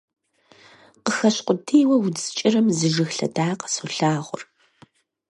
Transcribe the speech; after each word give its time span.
Къыхэщ 1.05 1.37
къудейуэ 1.45 1.95
удз 2.05 2.25
кӀырым, 2.37 2.67
Зы 2.77 2.87
жыг 2.93 3.11
лъэдакъэ 3.17 3.67
солъагъур. 3.73 4.41